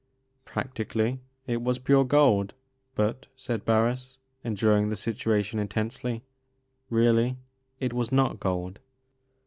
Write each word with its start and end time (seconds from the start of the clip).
""Practically 0.45 1.19
it 1.45 1.61
was 1.61 1.77
pure 1.77 2.03
gold; 2.03 2.55
but," 2.95 3.27
said 3.35 3.61
Harris, 3.67 4.17
enjoying 4.43 4.89
the 4.89 4.95
situation 4.95 5.59
intensely, 5.59 6.23
"really 6.89 7.37
it 7.79 7.93
was 7.93 8.11
not 8.11 8.39
gold. 8.39 8.79